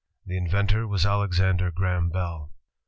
[0.25, 2.51] The in ventor was Alexander Graham Bell.